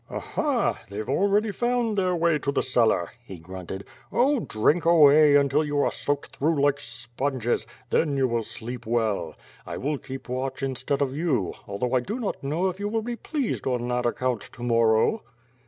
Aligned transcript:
"Aha! 0.09 0.81
they've 0.89 1.07
already 1.07 1.51
found 1.51 1.95
their 1.95 2.15
way 2.15 2.39
to 2.39 2.51
the 2.51 2.63
cellar," 2.63 3.11
he 3.23 3.37
grunted. 3.37 3.85
"Oh! 4.11 4.39
drink 4.39 4.83
away, 4.83 5.35
until 5.35 5.63
you 5.63 5.77
are 5.81 5.91
soaked 5.91 6.35
through 6.37 6.59
like 6.59 6.79
sponges; 6.79 7.67
then 7.91 8.17
you 8.17 8.27
will 8.27 8.41
sleep 8.41 8.87
well. 8.87 9.35
I 9.63 9.77
will 9.77 9.99
keep 9.99 10.27
watch 10.27 10.63
instead 10.63 11.03
of 11.03 11.15
you, 11.15 11.53
although 11.67 11.93
I 11.93 11.99
do 11.99 12.19
not 12.19 12.43
know 12.43 12.67
if 12.67 12.79
you 12.79 12.89
will 12.89 13.03
be 13.03 13.15
pleased 13.15 13.67
on 13.67 13.87
that 13.89 14.07
account 14.07 14.41
to 14.53 14.63
morow." 14.63 15.21